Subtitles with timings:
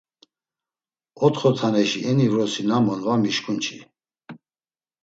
[1.25, 3.77] Otxo taneşi eni vrosi nam on, va mişǩun çi.